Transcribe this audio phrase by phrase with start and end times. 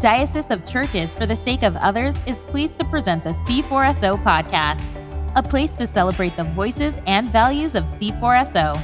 [0.00, 4.90] Diocese of Churches for the Sake of Others is pleased to present the C4SO podcast,
[5.36, 8.76] a place to celebrate the voices and values of C4SO.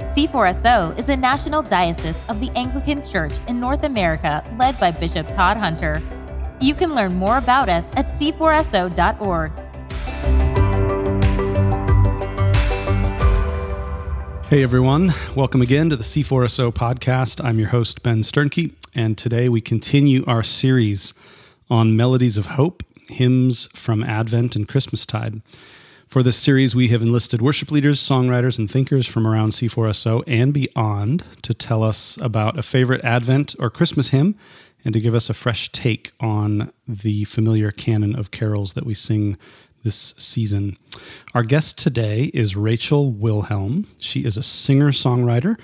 [0.00, 5.28] C4SO is a national diocese of the Anglican Church in North America led by Bishop
[5.34, 6.02] Todd Hunter.
[6.58, 9.52] You can learn more about us at c4so.org.
[14.48, 17.44] Hey everyone, welcome again to the C4SO podcast.
[17.44, 21.12] I'm your host, Ben Sternke, and today we continue our series
[21.68, 25.42] on Melodies of Hope, hymns from Advent and Christmastide.
[26.08, 30.54] For this series, we have enlisted worship leaders, songwriters, and thinkers from around C4SO and
[30.54, 34.34] beyond to tell us about a favorite Advent or Christmas hymn
[34.82, 38.94] and to give us a fresh take on the familiar canon of carols that we
[38.94, 39.36] sing
[39.82, 40.78] this season.
[41.34, 43.86] Our guest today is Rachel Wilhelm.
[44.00, 45.58] She is a singer songwriter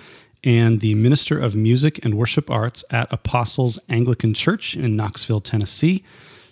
[0.45, 6.05] and the Minister of Music and Worship Arts at Apostles Anglican Church in Knoxville, Tennessee.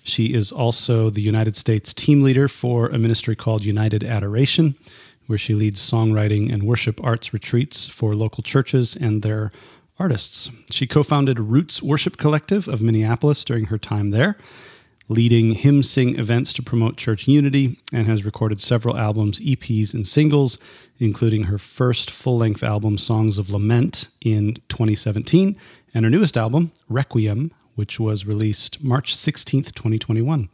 [0.03, 4.75] She is also the United States team leader for a ministry called United Adoration,
[5.27, 9.53] where she leads songwriting and worship arts retreats for local churches and their
[9.99, 10.51] artists.
[10.71, 14.37] She co founded Roots Worship Collective of Minneapolis during her time there
[15.11, 20.07] leading hymn sing events to promote church unity, and has recorded several albums, EPs, and
[20.07, 20.57] singles,
[21.01, 25.57] including her first full length album, Songs of Lament, in 2017,
[25.93, 30.49] and her newest album, Requiem, which was released March 16th, 2021,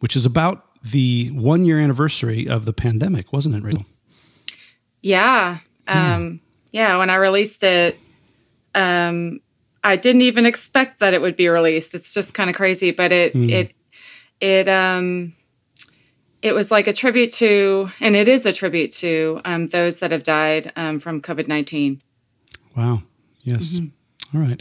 [0.00, 3.86] which is about the one year anniversary of the pandemic, wasn't it, Rachel?
[5.02, 5.58] Yeah.
[5.86, 6.40] Um,
[6.72, 6.98] yeah.
[6.98, 7.98] When I released it,
[8.74, 9.40] um,
[9.86, 11.94] I didn't even expect that it would be released.
[11.94, 13.48] It's just kind of crazy, but it mm.
[13.48, 13.72] it
[14.40, 15.32] it um
[16.42, 20.10] it was like a tribute to, and it is a tribute to um, those that
[20.10, 22.02] have died um, from COVID nineteen.
[22.76, 23.04] Wow.
[23.42, 23.74] Yes.
[23.74, 24.36] Mm-hmm.
[24.36, 24.60] All right.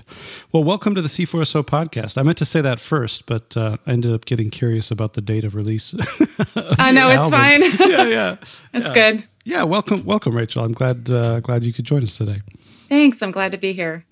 [0.52, 2.20] Well, welcome to the C4SO podcast.
[2.20, 5.22] I meant to say that first, but uh, I ended up getting curious about the
[5.22, 5.92] date of release.
[5.92, 6.02] of
[6.80, 7.40] I know it's album.
[7.40, 7.62] fine.
[7.90, 8.36] yeah, yeah,
[8.74, 8.94] it's yeah.
[8.94, 9.24] good.
[9.44, 10.64] Yeah, welcome, welcome, Rachel.
[10.64, 12.42] I'm glad uh, glad you could join us today.
[12.88, 13.22] Thanks.
[13.22, 14.06] I'm glad to be here.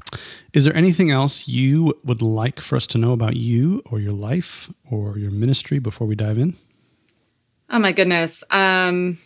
[0.53, 4.11] Is there anything else you would like for us to know about you or your
[4.11, 6.55] life or your ministry before we dive in?
[7.69, 8.43] Oh, my goodness.
[8.51, 9.17] Um,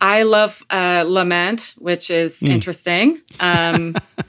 [0.00, 2.50] I love uh, lament, which is mm.
[2.50, 3.20] interesting.
[3.40, 3.94] Um,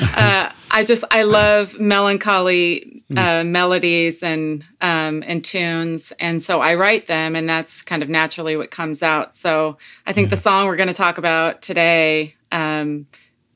[0.00, 3.18] uh, I just I love melancholy hmm.
[3.18, 8.08] uh, melodies and um, and tunes, and so I write them, and that's kind of
[8.08, 9.34] naturally what comes out.
[9.34, 10.36] So I think yeah.
[10.36, 13.06] the song we're going to talk about today um,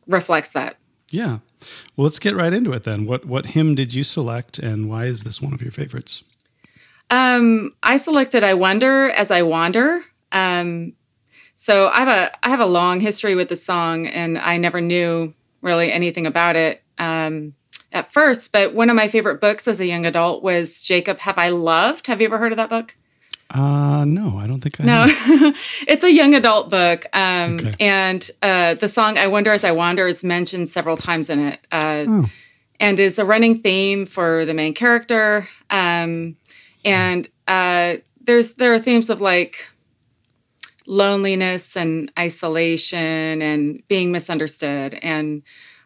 [0.07, 0.77] reflects that.
[1.11, 1.39] Yeah.
[1.97, 3.07] Well, let's get right into it then.
[3.07, 6.25] What what hymn did you select, and why is this one of your favorites?
[7.11, 10.03] Um, I selected "I Wonder as I Wander."
[10.33, 10.95] Um,
[11.55, 14.81] so I have a I have a long history with the song, and I never
[14.81, 17.55] knew really anything about it um,
[17.93, 18.53] at first.
[18.53, 22.09] But one of my favorite books as a young adult was Jacob Have I Loved.
[22.09, 22.97] Have you ever heard of that book?
[23.51, 24.85] Uh, no, I don't think I.
[24.85, 25.07] No,
[25.87, 27.75] it's a young adult book, um, okay.
[27.79, 31.67] and uh, the song "I Wonder as I Wander" is mentioned several times in it,
[31.71, 32.31] uh, oh.
[32.81, 35.49] and is a running theme for the main character.
[35.71, 36.37] Um,
[36.85, 39.69] and uh, there's there are themes of like
[40.87, 45.43] loneliness and isolation and being misunderstood, and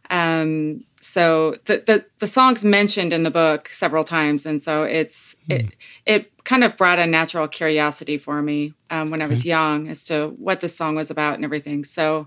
[0.09, 5.37] um, so the, the the song's mentioned in the book several times, and so it's
[5.47, 5.53] hmm.
[5.53, 9.27] it it kind of brought a natural curiosity for me um, when okay.
[9.27, 11.85] I was young as to what the song was about and everything.
[11.85, 12.27] So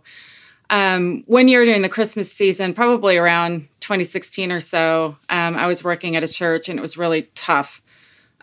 [0.69, 5.83] um, one year during the Christmas season, probably around 2016 or so, um, I was
[5.83, 7.81] working at a church and it was really tough.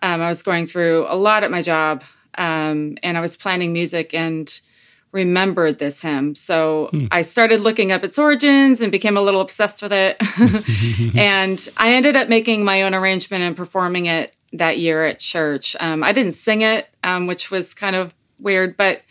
[0.02, 2.04] Um, I was going through a lot at my job,
[2.36, 4.60] um, and I was planning music and
[5.12, 6.34] remembered this hymn.
[6.34, 7.06] So hmm.
[7.10, 10.18] I started looking up its origins and became a little obsessed with it.
[11.16, 15.76] and I ended up making my own arrangement and performing it that year at church.
[15.80, 19.02] Um, I didn't sing it, um, which was kind of weird, but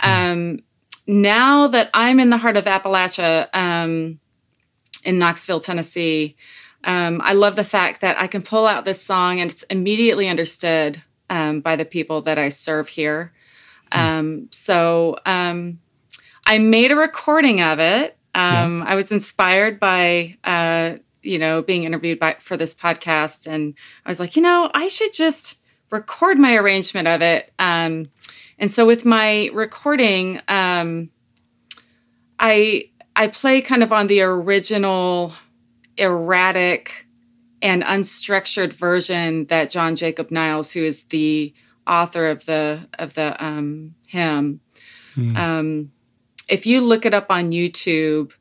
[0.00, 0.60] um,
[1.06, 4.18] now that I'm in the heart of Appalachia um,
[5.04, 6.36] in Knoxville, Tennessee,
[6.84, 10.28] um, I love the fact that I can pull out this song and it's immediately
[10.28, 13.32] understood um, by the people that I serve here.
[13.92, 14.00] Hmm.
[14.00, 15.80] Um, so um,
[16.46, 18.16] I made a recording of it.
[18.34, 18.84] Um, yeah.
[18.88, 24.10] I was inspired by, uh, you know, being interviewed by, for this podcast, and I
[24.10, 25.58] was like, you know, I should just
[25.90, 27.52] record my arrangement of it.
[27.58, 28.06] Um,
[28.58, 31.10] and so with my recording, um,
[32.38, 35.32] I I play kind of on the original
[35.96, 37.06] erratic
[37.60, 41.52] and unstructured version that John Jacob Niles, who is the
[41.86, 44.60] author of the of the um, hymn.
[45.16, 45.36] Mm.
[45.36, 45.92] Um,
[46.48, 48.32] if you look it up on YouTube,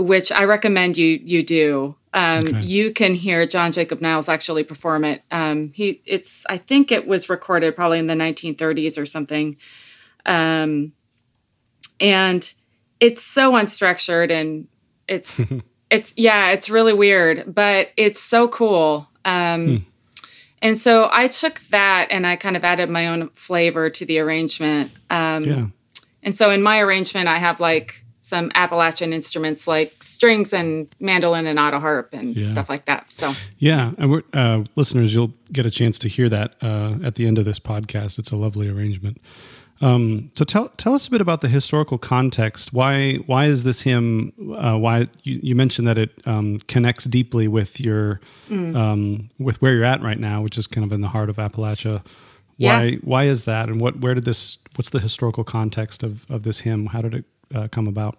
[0.00, 2.62] which I recommend you you do, um, okay.
[2.62, 5.22] you can hear John Jacob Niles actually perform it.
[5.30, 9.56] Um, he, it's, I think it was recorded probably in the 1930s or something,
[10.26, 10.92] um,
[12.00, 12.52] and
[12.98, 14.66] it's so unstructured and
[15.06, 15.40] it's,
[15.90, 19.08] it's yeah, it's really weird, but it's so cool.
[19.24, 19.76] Um, hmm.
[20.62, 24.18] And so I took that and I kind of added my own flavor to the
[24.18, 24.90] arrangement.
[25.08, 25.66] Um, yeah.
[26.22, 31.46] And so in my arrangement, I have like some Appalachian instruments like strings and mandolin
[31.46, 32.46] and auto harp and yeah.
[32.46, 33.10] stuff like that.
[33.10, 37.14] So yeah, and we're, uh, listeners, you'll get a chance to hear that uh, at
[37.14, 38.18] the end of this podcast.
[38.18, 39.20] It's a lovely arrangement.
[39.82, 42.72] Um, so tell tell us a bit about the historical context.
[42.72, 44.32] Why why is this hymn?
[44.58, 48.20] Uh, why you, you, mentioned that it um, connects deeply with your
[48.50, 48.76] mm.
[48.76, 51.36] um, with where you're at right now, which is kind of in the heart of
[51.36, 52.04] Appalachia.
[52.58, 52.96] Why yeah.
[53.02, 53.70] why is that?
[53.70, 54.58] And what where did this?
[54.76, 56.86] What's the historical context of of this hymn?
[56.86, 57.24] How did it
[57.54, 58.18] uh, come about?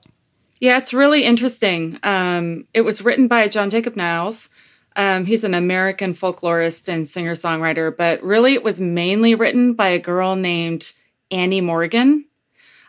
[0.59, 1.97] Yeah, it's really interesting.
[2.03, 4.49] Um, it was written by John Jacob Niles.
[4.95, 9.87] Um, he's an American folklorist and singer songwriter, but really it was mainly written by
[9.87, 10.93] a girl named
[11.31, 12.25] Annie Morgan.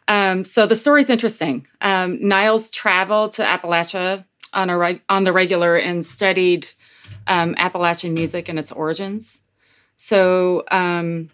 [0.09, 1.67] Um, so the story's interesting.
[1.81, 6.69] Um, Niles traveled to Appalachia on a on the regular and studied
[7.27, 9.43] um, Appalachian music and its origins.
[9.97, 11.31] So um,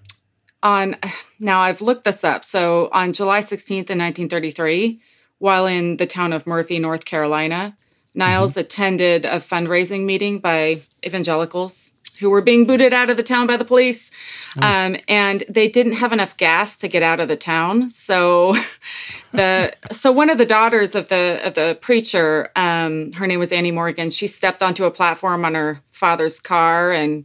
[0.62, 0.96] on
[1.40, 2.44] now I've looked this up.
[2.44, 5.00] So on July 16th in 1933,
[5.38, 7.76] while in the town of Murphy, North Carolina,
[8.14, 8.60] Niles mm-hmm.
[8.60, 13.56] attended a fundraising meeting by evangelicals who were being booted out of the town by
[13.56, 14.10] the police.
[14.56, 14.66] Oh.
[14.66, 17.90] Um, and they didn't have enough gas to get out of the town.
[17.90, 18.56] So
[19.32, 23.52] the so one of the daughters of the of the preacher, um, her name was
[23.52, 27.24] Annie Morgan, she stepped onto a platform on her father's car and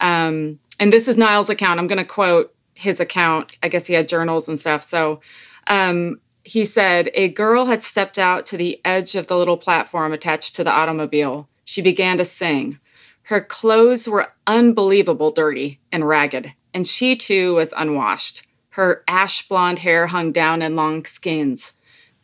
[0.00, 1.78] um, and this is Niles' account.
[1.78, 3.56] I'm gonna quote his account.
[3.62, 4.82] I guess he had journals and stuff.
[4.82, 5.20] So
[5.66, 10.12] um, he said, A girl had stepped out to the edge of the little platform
[10.12, 11.48] attached to the automobile.
[11.64, 12.78] She began to sing.
[13.24, 18.42] Her clothes were unbelievable dirty and ragged, and she too was unwashed.
[18.70, 21.74] Her ash blonde hair hung down in long skeins.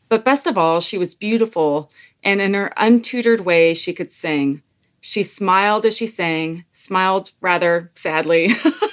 [0.09, 1.91] But best of all, she was beautiful,
[2.25, 4.63] and in her untutored way, she could sing.
[5.01, 8.49] She smiled as she sang, smiled rather sadly,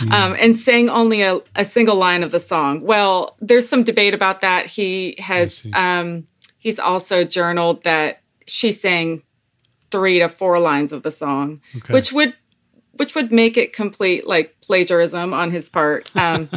[0.00, 0.12] mm.
[0.12, 2.80] um, and sang only a, a, single line of the song.
[2.82, 4.66] Well, there's some debate about that.
[4.66, 6.26] He has um,
[6.58, 9.22] he's also journaled that she sang
[9.90, 11.92] three to four lines of the song, okay.
[11.92, 12.34] which would
[12.92, 16.10] which would make it complete like plagiarism on his part.
[16.20, 16.50] Um,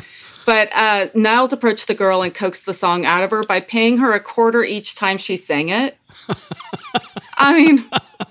[0.46, 4.00] but uh, Niles approached the girl and coaxed the song out of her by paying
[4.00, 5.98] her a quarter each time she sang it.
[7.38, 7.86] I mean,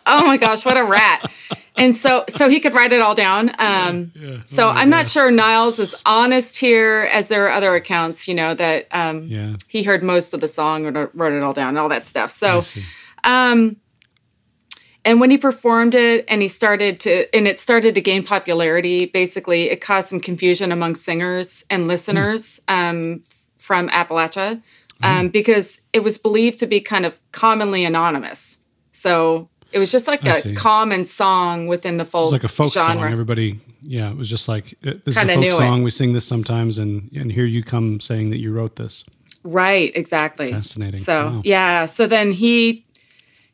[0.04, 1.32] oh my gosh, what a rat!
[1.76, 3.48] And so, so he could write it all down.
[3.58, 4.28] Um, yeah.
[4.28, 4.98] oh so I'm gosh.
[4.98, 9.24] not sure Niles is honest here, as there are other accounts, you know, that um,
[9.24, 9.56] yeah.
[9.68, 12.30] he heard most of the song or wrote it all down and all that stuff.
[12.30, 12.62] So,
[13.24, 13.76] um,
[15.04, 19.06] and when he performed it and he started to, and it started to gain popularity,
[19.06, 22.90] basically, it caused some confusion among singers and listeners mm.
[22.90, 23.22] um,
[23.58, 24.62] from Appalachia
[25.02, 25.32] um, mm.
[25.32, 28.60] because it was believed to be kind of commonly anonymous.
[28.92, 30.54] So it was just like I a see.
[30.54, 32.22] common song within the folk.
[32.22, 33.02] It was like a folk genre.
[33.02, 33.12] song.
[33.12, 35.80] Everybody, yeah, it was just like uh, this Kinda is a folk song.
[35.80, 35.84] It.
[35.84, 39.04] We sing this sometimes, and and here you come saying that you wrote this.
[39.44, 40.50] Right, exactly.
[40.52, 41.00] Fascinating.
[41.00, 41.42] So wow.
[41.44, 42.84] yeah, so then he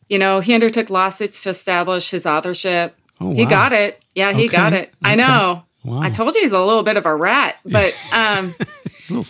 [0.09, 2.97] you know, he undertook lawsuits to establish his authorship.
[3.21, 3.35] Oh, wow.
[3.35, 4.03] He got it.
[4.15, 4.57] Yeah, he okay.
[4.57, 4.93] got it.
[5.03, 5.65] I know.
[5.85, 6.01] Wow.
[6.01, 8.53] I told you he's a little bit of a rat, but um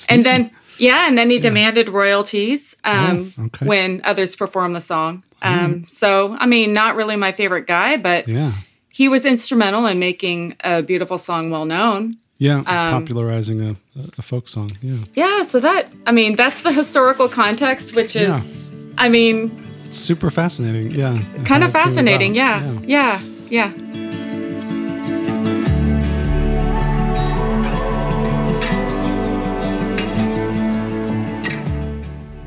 [0.09, 1.43] and then yeah, and then he yeah.
[1.43, 3.67] demanded royalties um, oh, okay.
[3.67, 5.23] when others performed the song.
[5.43, 5.91] Um, mm.
[5.91, 8.53] So, I mean, not really my favorite guy, but yeah.
[8.89, 12.17] he was instrumental in making a beautiful song well known.
[12.39, 13.77] Yeah, um, popularizing a,
[14.17, 14.71] a, folk song.
[14.81, 14.99] Yeah.
[15.15, 18.93] Yeah, so that, I mean, that's the historical context, which is, yeah.
[18.97, 20.93] I mean, it's super fascinating.
[20.93, 21.21] Yeah.
[21.45, 22.37] Kind of fascinating.
[22.37, 22.63] Yeah.
[22.87, 23.21] yeah.
[23.51, 23.73] Yeah.
[23.73, 24.08] Yeah.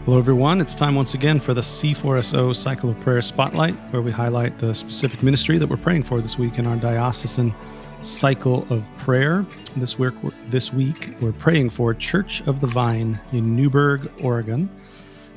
[0.06, 0.60] Hello, everyone.
[0.60, 4.74] It's time once again for the C4SO Cycle of Prayer Spotlight, where we highlight the
[4.74, 7.54] specific ministry that we're praying for this week in our diocesan
[8.02, 9.46] cycle of prayer.
[9.76, 10.16] This week,
[10.50, 14.72] this week we're praying for Church of the Vine in Newberg, Oregon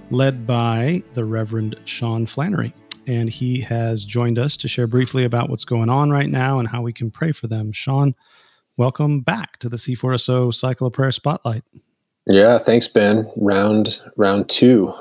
[0.09, 2.73] led by the Reverend Sean Flannery.
[3.07, 6.67] And he has joined us to share briefly about what's going on right now and
[6.67, 7.71] how we can pray for them.
[7.73, 8.15] Sean,
[8.79, 11.65] welcome back to the C4SO Cycle of Prayer Spotlight.
[12.27, 13.31] Yeah, thanks, Ben.
[13.37, 14.95] Round round two.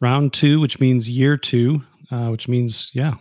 [0.00, 3.14] Round two, which means year two, uh, which means yeah,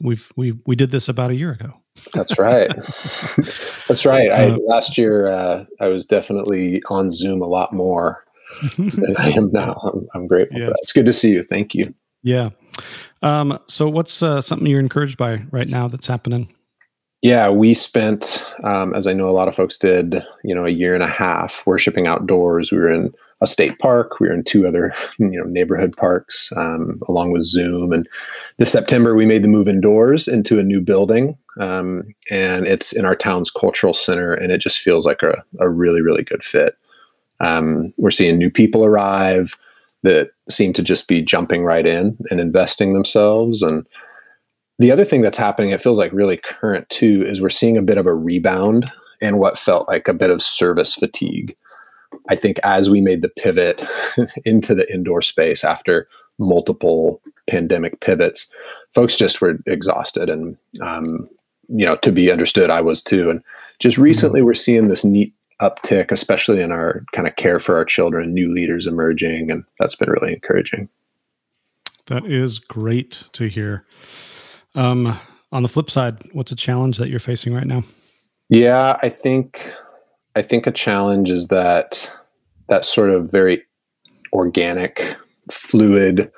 [0.00, 1.74] we've we we did this about a year ago.
[2.12, 2.68] That's right.
[3.88, 4.30] That's right.
[4.30, 8.24] I uh, last year uh, I was definitely on Zoom a lot more
[8.76, 9.74] than I am now.
[9.82, 10.76] I'm, I'm grateful that.
[10.82, 11.42] It's good to see you.
[11.42, 11.94] Thank you.
[12.22, 12.50] Yeah.
[13.22, 16.52] Um, so, what's uh, something you're encouraged by right now that's happening?
[17.26, 20.70] Yeah, we spent, um, as I know a lot of folks did, you know, a
[20.70, 22.70] year and a half worshiping outdoors.
[22.70, 24.20] We were in a state park.
[24.20, 27.92] We were in two other, you know, neighborhood parks, um, along with Zoom.
[27.92, 28.08] And
[28.58, 33.04] this September, we made the move indoors into a new building, um, and it's in
[33.04, 36.76] our town's cultural center, and it just feels like a, a really, really good fit.
[37.40, 39.58] Um, we're seeing new people arrive
[40.04, 43.62] that seem to just be jumping right in and investing themselves.
[43.62, 43.84] And
[44.78, 47.82] the other thing that's happening, it feels like really current too, is we're seeing a
[47.82, 48.90] bit of a rebound
[49.20, 51.56] and what felt like a bit of service fatigue.
[52.28, 53.82] I think as we made the pivot
[54.44, 58.48] into the indoor space after multiple pandemic pivots,
[58.94, 60.28] folks just were exhausted.
[60.28, 61.28] And, um,
[61.68, 63.30] you know, to be understood, I was too.
[63.30, 63.42] And
[63.78, 67.84] just recently, we're seeing this neat uptick, especially in our kind of care for our
[67.84, 70.88] children, new leaders emerging, and that's been really encouraging.
[72.06, 73.84] That is great to hear.
[74.76, 75.18] Um,
[75.52, 77.82] on the flip side, what's a challenge that you're facing right now?
[78.48, 79.72] Yeah, I think
[80.36, 82.12] I think a challenge is that
[82.68, 83.62] that sort of very
[84.32, 85.16] organic,
[85.50, 86.30] fluid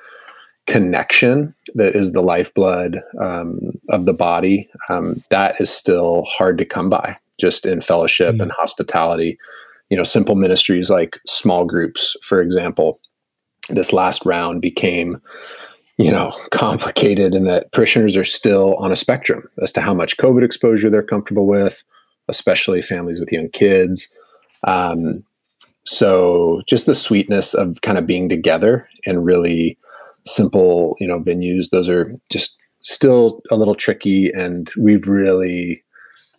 [0.67, 4.69] connection that is the lifeblood um, of the body.
[4.87, 8.41] Um, that is still hard to come by just in fellowship mm-hmm.
[8.41, 9.37] and hospitality.
[9.89, 12.99] You know, simple ministries like small groups, for example.
[13.69, 15.21] This last round became,
[15.99, 20.17] you know, complicated in that parishioners are still on a spectrum as to how much
[20.17, 21.83] COVID exposure they're comfortable with,
[22.27, 24.11] especially families with young kids.
[24.63, 25.23] Um,
[25.85, 29.77] so just the sweetness of kind of being together and really
[30.25, 34.31] simple, you know, venues, those are just still a little tricky.
[34.31, 35.83] And we've really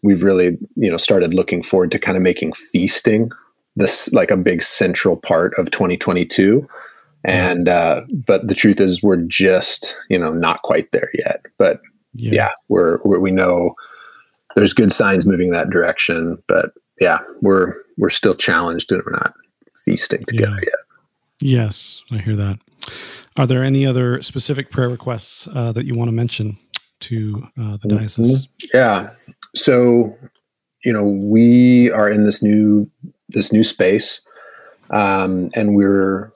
[0.03, 3.31] we've really you know started looking forward to kind of making feasting
[3.77, 6.67] this like a big central part of 2022
[7.25, 11.81] and uh, but the truth is we're just you know not quite there yet but
[12.15, 13.75] yeah, yeah we're, we're, we know
[14.57, 19.35] there's good signs moving that direction but yeah we're we're still challenged and we're not
[19.85, 20.65] feasting together yeah.
[20.65, 20.75] yet.
[21.43, 22.59] Yes i hear that.
[23.37, 26.59] Are there any other specific prayer requests uh, that you want to mention
[27.01, 27.99] to uh, the mm-hmm.
[27.99, 28.49] diocese?
[28.75, 29.11] Yeah.
[29.55, 30.17] So
[30.85, 32.91] you know we are in this new
[33.29, 34.27] this new space
[34.91, 36.33] um, and we're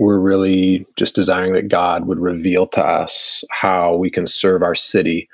[0.00, 4.74] we're really just desiring that god would reveal to us how we can serve our
[4.74, 5.28] city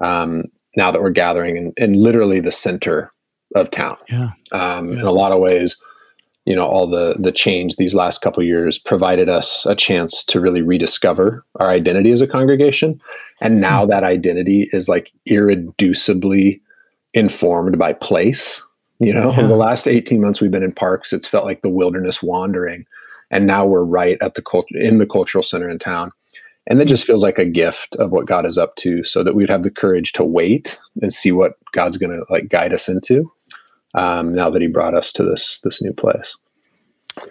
[0.00, 0.44] um,
[0.76, 3.12] now that we're gathering in, in, literally the center
[3.56, 4.30] of town yeah.
[4.52, 5.00] Um, yeah.
[5.00, 5.80] in a lot of ways
[6.48, 10.40] you know all the the change these last couple years provided us a chance to
[10.40, 12.98] really rediscover our identity as a congregation
[13.42, 13.90] and now mm-hmm.
[13.90, 16.60] that identity is like irreducibly
[17.12, 18.64] informed by place
[18.98, 19.38] you know yeah.
[19.38, 22.86] over the last 18 months we've been in parks it's felt like the wilderness wandering
[23.30, 26.12] and now we're right at the in the cultural center in town
[26.66, 29.34] and that just feels like a gift of what god is up to so that
[29.34, 32.88] we'd have the courage to wait and see what god's going to like guide us
[32.88, 33.30] into
[33.94, 36.36] um, now that he brought us to this this new place.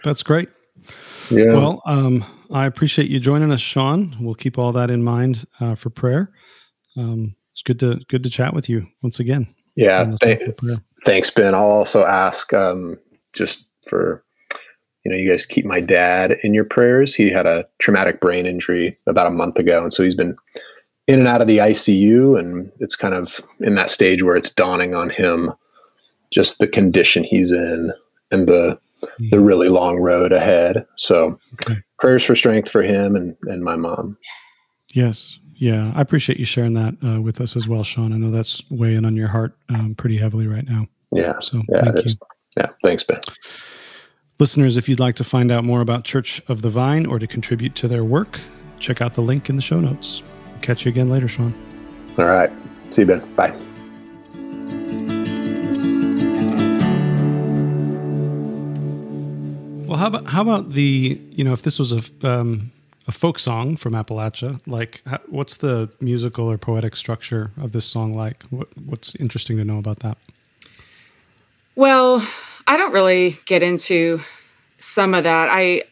[0.03, 0.49] That's great.
[1.29, 1.53] Yeah.
[1.53, 4.15] Well, um, I appreciate you joining us, Sean.
[4.19, 6.31] We'll keep all that in mind uh, for prayer.
[6.95, 9.47] Um, it's good to good to chat with you once again.
[9.75, 10.11] Yeah.
[10.21, 10.41] Th-
[11.05, 11.53] thanks, Ben.
[11.53, 12.97] I'll also ask um,
[13.33, 14.23] just for
[15.07, 17.15] you know you guys keep my dad in your prayers.
[17.15, 20.35] He had a traumatic brain injury about a month ago, and so he's been
[21.07, 24.49] in and out of the ICU, and it's kind of in that stage where it's
[24.49, 25.53] dawning on him
[26.29, 27.93] just the condition he's in
[28.31, 29.29] and the mm.
[29.29, 30.85] the really long road ahead.
[30.97, 31.77] So okay.
[31.99, 34.17] prayers for strength for him and and my mom.
[34.91, 35.39] Yes.
[35.55, 38.11] Yeah, I appreciate you sharing that uh, with us as well, Sean.
[38.11, 40.85] I know that's weighing on your heart um, pretty heavily right now.
[41.13, 41.39] Yeah.
[41.39, 42.11] So yeah, thank you.
[42.57, 42.67] Yeah.
[42.83, 43.21] Thanks, Ben.
[44.39, 47.25] Listeners, if you'd like to find out more about Church of the Vine or to
[47.25, 48.39] contribute to their work,
[48.77, 50.21] check out the link in the show notes.
[50.61, 51.55] Catch you again later, Sean.
[52.19, 52.51] All right.
[52.89, 53.33] See you, Ben.
[53.33, 53.49] Bye.
[59.87, 62.71] Well, how about how about the you know if this was a um,
[63.07, 67.85] a folk song from Appalachia, like how, what's the musical or poetic structure of this
[67.85, 68.43] song like?
[68.51, 70.19] What what's interesting to know about that?
[71.75, 72.23] Well,
[72.67, 74.21] I don't really get into
[74.77, 75.49] some of that.
[75.51, 75.83] I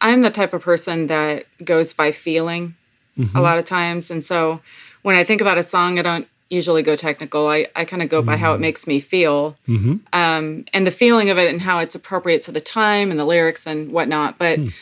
[0.00, 2.74] I'm the type of person that goes by feeling
[3.16, 3.36] mm-hmm.
[3.36, 4.60] a lot of times, and so
[5.02, 7.48] when I think about a song, I don't usually go technical.
[7.48, 8.62] I, I kind of go by how it mm-hmm.
[8.62, 9.96] makes me feel mm-hmm.
[10.12, 13.24] um, and the feeling of it and how it's appropriate to the time and the
[13.24, 14.38] lyrics and whatnot.
[14.38, 14.72] But mm.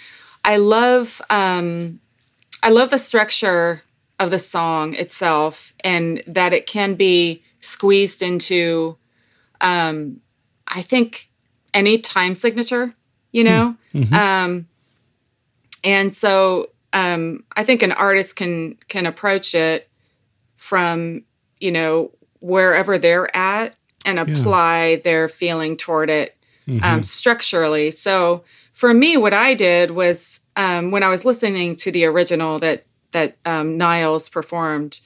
[0.44, 2.00] I love um,
[2.62, 3.84] I love the structure
[4.18, 8.96] of the song itself and that it can be squeezed into
[9.60, 10.20] um,
[10.66, 11.29] I think
[11.74, 12.94] any time signature,
[13.32, 13.76] you know?
[13.94, 14.14] Mm-hmm.
[14.14, 14.66] Um,
[15.84, 19.88] and so um, I think an artist can can approach it
[20.54, 21.22] from
[21.58, 26.36] you know wherever they're at and apply their feeling toward it
[26.82, 27.90] um, structurally.
[27.90, 32.58] So for me, what I did was um, when I was listening to the original
[32.60, 35.00] that that um, Niles performed,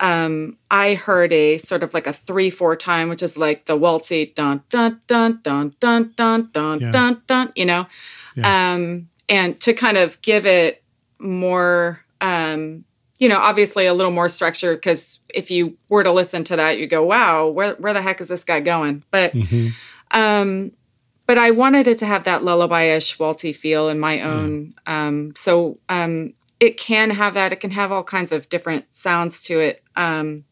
[0.00, 3.78] um, I heard a sort of like a three four time, which is like the
[3.78, 6.90] waltzy dun dun dun dun dun dun dun Yeah.
[6.90, 7.86] dun dun, you know,
[8.34, 8.72] Yeah.
[8.74, 10.82] um, and to kind of give it
[11.18, 12.04] more.
[12.20, 12.84] Um,
[13.18, 16.78] you know, obviously a little more structure because if you were to listen to that,
[16.78, 19.72] you go, "Wow, where where the heck is this guy going?" But Mhm.
[20.10, 20.72] um,
[21.26, 24.74] but I wanted it to have that lullaby-ish waltzy feel in my own.
[24.86, 27.52] Um, so um, it can have that.
[27.52, 29.82] It can have all kinds of different sounds to it.
[29.96, 30.44] Um,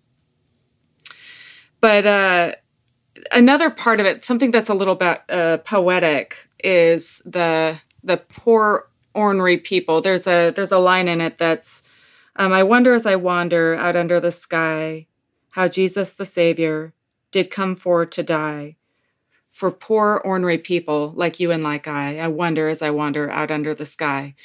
[1.80, 2.52] but uh,
[3.30, 8.90] another part of it, something that's a little bit uh, poetic, is the the poor
[9.14, 10.00] ornery people.
[10.00, 11.82] There's a there's a line in it that's,
[12.36, 15.06] um, I wonder as I wander out under the sky,
[15.50, 16.94] how Jesus the Savior
[17.30, 18.76] did come for to die
[19.50, 22.18] for poor ornery people like you and like I.
[22.20, 24.36] I wonder as I wander out under the sky.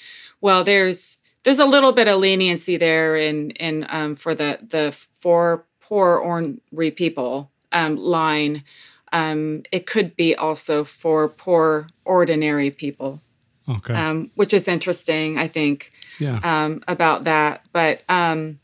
[0.41, 4.91] Well, there's there's a little bit of leniency there in in um, for the the
[5.13, 8.63] for poor ornery people um, line.
[9.11, 13.21] Um, it could be also for poor ordinary people,
[13.69, 13.93] Okay.
[13.93, 15.37] um, which is interesting.
[15.37, 16.39] I think yeah.
[16.43, 17.61] um, about that.
[17.71, 18.59] But um,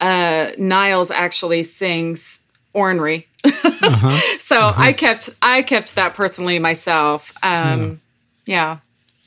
[0.00, 2.40] uh, Niles actually sings
[2.72, 4.20] ornery, Uh-huh.
[4.38, 7.32] so I kept I kept that personally myself.
[7.42, 8.00] Um,
[8.46, 8.78] yeah,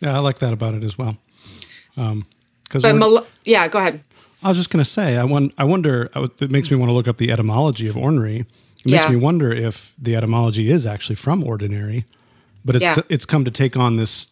[0.01, 1.17] Yeah, I like that about it as well.
[2.63, 4.01] Because but Mal- yeah, go ahead.
[4.44, 6.89] I was just going to say, I, won- I wonder, I it makes me want
[6.89, 8.39] to look up the etymology of ornery.
[8.86, 9.10] It makes Yeah.
[9.10, 12.06] me wonder if the etymology is actually from ordinary,
[12.63, 13.00] but it's, Yeah.
[13.10, 14.32] it's come to take on this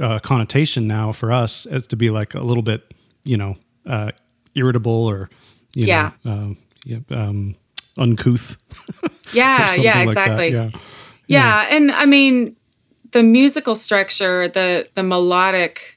[0.00, 2.82] uh, connotation now for us as to be like a little bit,
[3.24, 4.10] you know, uh,
[4.56, 5.28] irritable or,
[5.74, 6.10] you Yeah.
[6.24, 6.54] know, uh,
[6.84, 7.54] yeah, um,
[7.96, 8.56] uncouth.
[9.32, 10.48] Yeah, yeah, like exactly.
[10.52, 10.70] Yeah.
[11.26, 12.54] Yeah, and I mean
[13.10, 15.95] the musical structure, the the melodic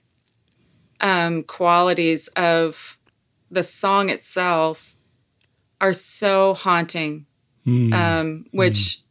[1.01, 2.97] um, qualities of
[3.51, 4.95] the song itself
[5.81, 7.25] are so haunting,
[7.65, 7.93] Mm.
[7.93, 9.01] um, which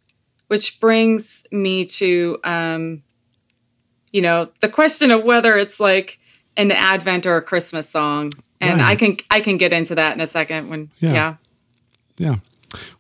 [0.49, 3.03] which brings me to um,
[4.13, 6.19] you know the question of whether it's like
[6.57, 10.21] an Advent or a Christmas song, and I can I can get into that in
[10.21, 10.71] a second.
[10.71, 11.13] When Yeah.
[11.13, 11.35] yeah.
[12.19, 12.37] Yeah.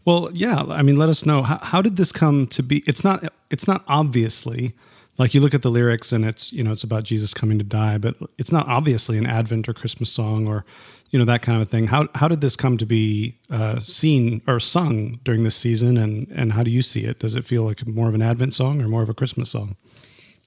[0.04, 0.62] Well, yeah.
[0.68, 2.82] I mean, let us know how, how did this come to be?
[2.86, 3.24] It's not.
[3.50, 4.74] It's not obviously
[5.18, 7.64] like you look at the lyrics and it's you know it's about Jesus coming to
[7.64, 10.64] die, but it's not obviously an Advent or Christmas song or
[11.10, 11.88] you know that kind of thing.
[11.88, 16.28] How how did this come to be uh, seen or sung during this season, and
[16.34, 17.18] and how do you see it?
[17.18, 19.76] Does it feel like more of an Advent song or more of a Christmas song?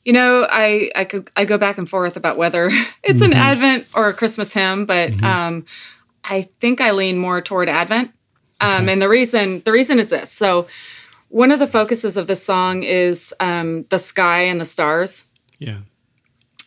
[0.05, 2.69] You know, I I could I go back and forth about whether
[3.03, 5.65] it's an Advent or a Christmas hymn, but um,
[6.23, 8.11] I think I lean more toward Advent.
[8.61, 10.31] Um, And the reason the reason is this.
[10.31, 10.67] So,
[11.31, 15.27] one of the focuses of this song is um, the sky and the stars.
[15.59, 15.79] Yeah.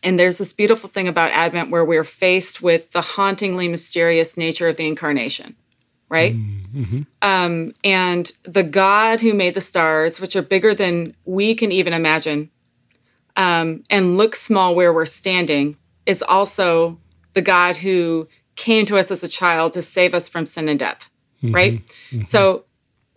[0.03, 4.67] And there's this beautiful thing about Advent where we're faced with the hauntingly mysterious nature
[4.69, 5.55] of the incarnation,
[6.09, 6.35] right?
[7.23, 11.93] Um, and the God who made the stars, which are bigger than we can even
[11.93, 12.51] imagine,
[13.37, 16.99] um, and look small where we're standing, is also
[17.35, 20.79] the God who came to us as a child to save us from sin and
[20.79, 21.11] death,
[21.43, 21.81] right?
[22.25, 22.65] So,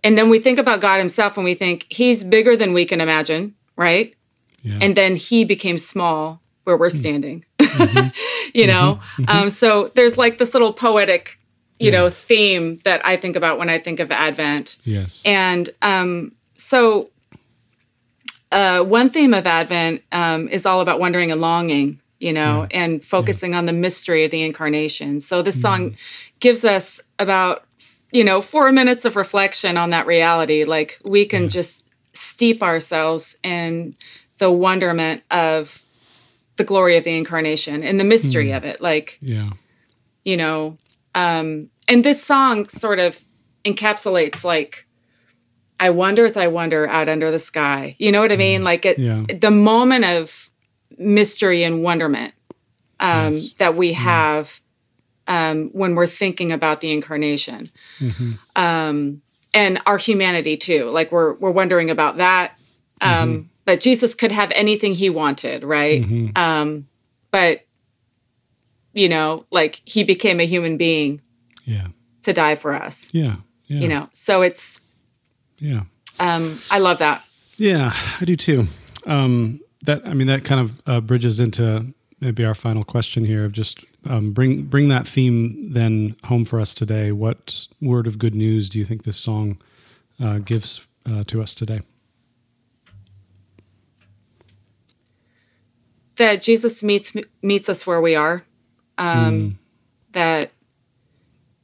[0.04, 3.02] and then we think about God himself and we think he's bigger than we can
[3.02, 4.14] imagine, right?
[4.64, 4.80] Yeah.
[4.82, 7.46] and then he became small where we're standing
[8.54, 9.00] you know?
[9.28, 11.40] Um, so there's like this little poetic
[11.80, 14.78] you know theme that i think about when i think of advent.
[14.84, 15.22] Yes.
[15.24, 17.12] and um, so
[18.52, 23.06] uh, one theme of advent um, is all about wondering and longing you know and
[23.06, 25.22] focusing on the mystery of the incarnation.
[25.22, 25.96] So this song
[26.40, 27.67] gives us about
[28.12, 33.36] you know four minutes of reflection on that reality like we can just steep ourselves
[33.43, 33.96] in
[34.38, 35.84] the wonderment of
[36.58, 39.50] the glory of the incarnation and the mystery of it like yeah.
[40.24, 40.78] you know
[41.15, 43.22] um and this song sort of
[43.65, 44.88] encapsulates like
[45.80, 48.86] i wonder as i wonder out under the sky you know what i mean like
[48.86, 49.26] it Yeah.
[49.41, 50.50] the moment of
[50.98, 52.34] mystery and wonderment
[53.00, 53.52] um Yes.
[53.60, 54.60] that we have
[55.28, 57.70] um when we're thinking about the incarnation
[58.56, 59.22] um
[59.54, 62.58] and our humanity too like we're we're wondering about that
[63.02, 66.04] um but jesus could have anything he wanted right
[66.36, 66.88] um
[67.32, 67.66] but
[68.94, 71.22] you know like he became a human being
[71.66, 71.88] Yeah.
[72.24, 73.38] to die for us Yeah.
[73.68, 73.80] Yeah.
[73.82, 74.82] you know so it's
[75.60, 75.84] Yeah.
[76.20, 77.24] um i love that
[77.60, 78.68] Yeah, I do too.
[79.08, 81.86] Um, that I mean, that kind of uh, bridges into
[82.20, 86.60] maybe our final question here of just um, bring bring that theme then home for
[86.60, 87.12] us today.
[87.12, 89.58] What word of good news do you think this song
[90.22, 91.82] uh, gives uh, to us today?
[96.18, 98.44] That Jesus meets meets us where we are.
[98.98, 99.56] Um, mm.
[100.14, 100.52] That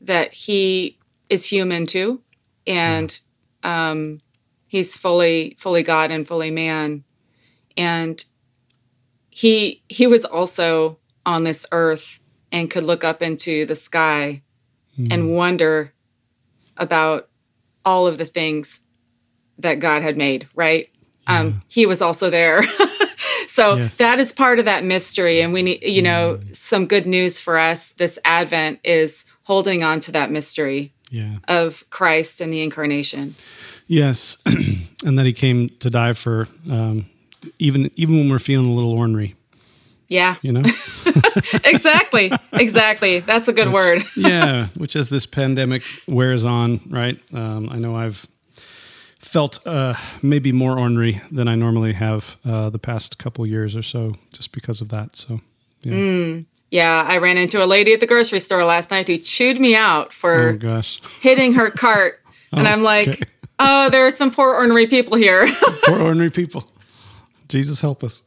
[0.01, 2.21] that he is human too,
[2.67, 3.19] and
[3.63, 3.91] yeah.
[3.91, 4.21] um,
[4.67, 7.03] he's fully fully God and fully man,
[7.75, 8.23] and
[9.33, 12.19] he he was also on this earth
[12.51, 14.43] and could look up into the sky
[14.97, 15.11] mm.
[15.11, 15.93] and wonder
[16.77, 17.29] about
[17.83, 18.81] all of the things
[19.57, 20.89] that God had made, right?
[21.27, 21.39] Yeah.
[21.39, 22.63] Um, he was also there.
[23.47, 23.97] so yes.
[23.97, 25.41] that is part of that mystery.
[25.41, 26.55] And we need, you know, mm.
[26.55, 31.37] some good news for us this Advent is holding on to that mystery yeah.
[31.47, 33.35] of Christ and the incarnation.
[33.87, 34.37] Yes.
[35.05, 37.05] and that he came to die for um,
[37.59, 39.35] even even when we're feeling a little ornery.
[40.13, 40.35] Yeah.
[40.41, 40.61] You know?
[41.63, 42.31] exactly.
[42.51, 43.19] Exactly.
[43.19, 44.03] That's a good which, word.
[44.15, 44.67] yeah.
[44.77, 47.17] Which as this pandemic wears on, right?
[47.33, 48.27] Um, I know I've
[49.19, 53.81] felt uh, maybe more ornery than I normally have uh, the past couple years or
[53.81, 55.15] so just because of that.
[55.15, 55.41] So,
[55.81, 55.93] yeah.
[55.93, 57.05] Mm, yeah.
[57.07, 60.13] I ran into a lady at the grocery store last night who chewed me out
[60.13, 61.01] for oh, gosh.
[61.21, 62.19] hitting her cart.
[62.51, 63.23] and oh, I'm like, okay.
[63.57, 65.47] oh, there are some poor ornery people here.
[65.85, 66.69] poor ornery people.
[67.53, 68.23] Jesus help us.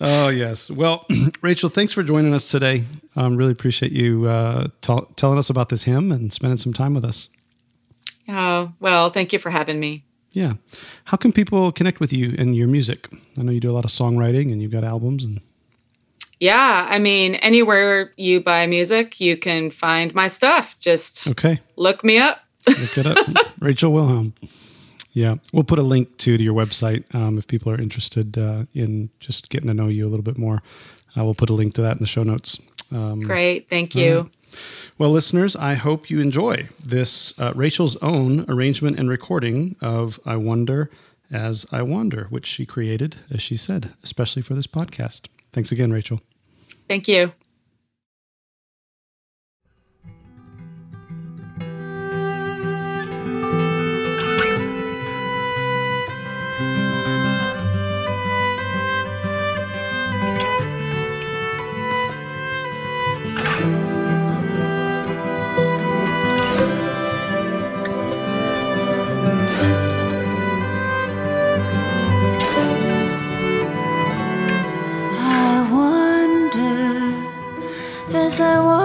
[0.00, 0.68] Oh, yes.
[0.68, 1.06] Well,
[1.42, 2.82] Rachel, thanks for joining us today.
[3.14, 6.92] Um, really appreciate you uh, t- telling us about this hymn and spending some time
[6.92, 7.28] with us.
[8.28, 10.04] Oh, well, thank you for having me.
[10.32, 10.54] Yeah.
[11.04, 13.06] How can people connect with you and your music?
[13.38, 15.40] I know you do a lot of songwriting and you've got albums and
[16.40, 20.76] yeah, I mean, anywhere you buy music, you can find my stuff.
[20.80, 21.60] Just okay.
[21.76, 22.40] look me up.
[22.66, 23.54] look it up.
[23.60, 24.34] Rachel Wilhelm.
[25.16, 28.64] Yeah, we'll put a link to to your website um, if people are interested uh,
[28.74, 30.60] in just getting to know you a little bit more.
[31.16, 32.60] Uh, we'll put a link to that in the show notes.
[32.92, 34.28] Um, Great, thank you.
[34.98, 40.36] well, listeners, I hope you enjoy this uh, Rachel's own arrangement and recording of "I
[40.36, 40.90] Wonder
[41.32, 45.28] as I Wander," which she created, as she said, especially for this podcast.
[45.50, 46.20] Thanks again, Rachel.
[46.88, 47.32] Thank you.
[78.36, 78.75] 在我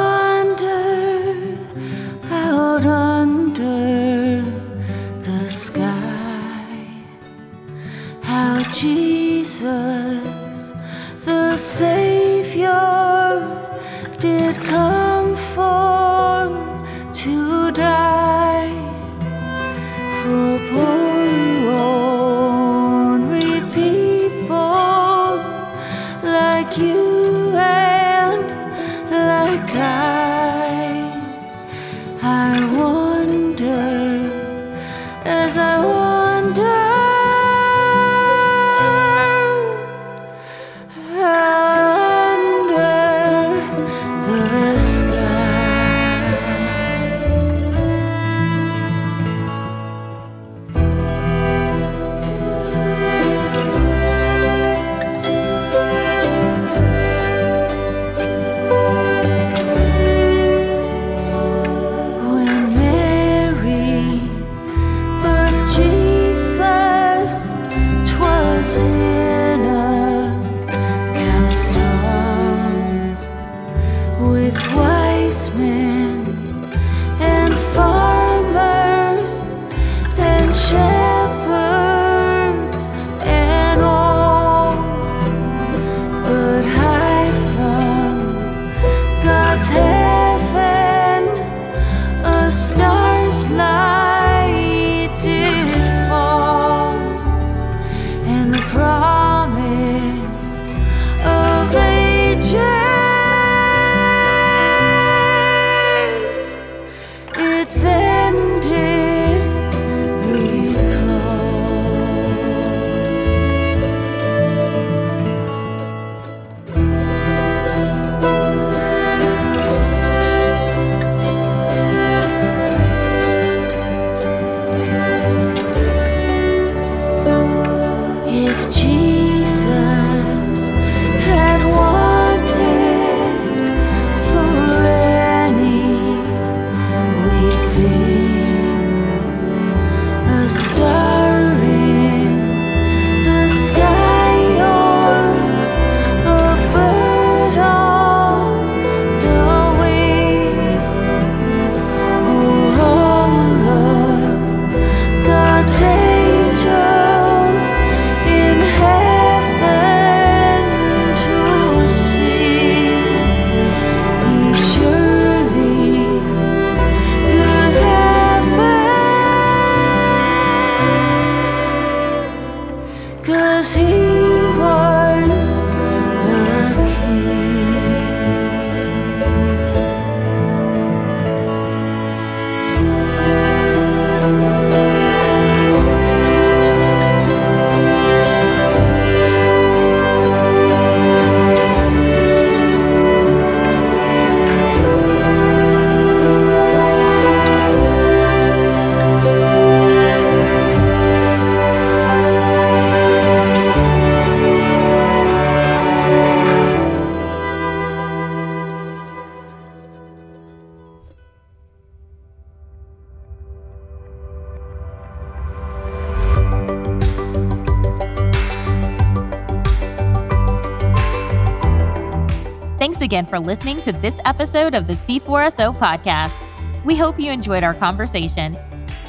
[223.31, 226.45] for listening to this episode of the C4SO podcast.
[226.83, 228.57] We hope you enjoyed our conversation.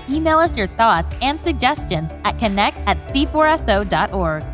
[0.09, 4.52] Email us your thoughts and suggestions at connect at c4so.org.